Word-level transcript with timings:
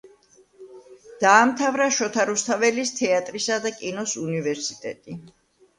დაამთავრა 1.23 1.87
შოთა 1.99 2.25
რუსთაველის 2.31 2.95
თეატრისა 3.03 3.61
და 3.69 3.75
კინოს 3.79 4.19
უნივერსიტეტი. 4.27 5.21